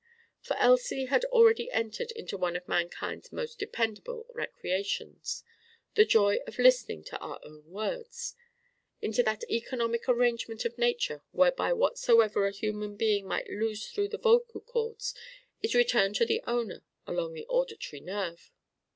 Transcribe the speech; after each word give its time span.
For 0.41 0.57
Elsie 0.57 1.05
had 1.05 1.25
already 1.25 1.69
entered 1.69 2.09
into 2.13 2.35
one 2.35 2.55
of 2.55 2.67
mankind's 2.67 3.31
most 3.31 3.59
dependable 3.59 4.25
recreations 4.33 5.43
the 5.93 6.05
joy 6.05 6.39
of 6.47 6.57
listening 6.57 7.03
to 7.03 7.19
our 7.19 7.39
own 7.43 7.69
words: 7.69 8.35
into 8.99 9.21
that 9.21 9.43
economic 9.47 10.09
arrangement 10.09 10.65
of 10.65 10.79
nature 10.79 11.21
whereby 11.33 11.71
whatsoever 11.73 12.47
a 12.47 12.51
human 12.51 12.95
being 12.95 13.27
might 13.27 13.47
lose 13.51 13.91
through 13.91 14.07
the 14.07 14.17
vocal 14.17 14.61
cords 14.61 15.13
is 15.61 15.75
returned 15.75 16.15
to 16.15 16.25
the 16.25 16.41
owner 16.47 16.83
along 17.05 17.33
the 17.35 17.45
auditory 17.45 17.99
nerve! 17.99 18.49